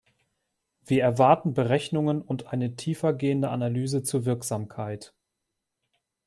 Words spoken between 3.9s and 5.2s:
zur Wirksamkeit.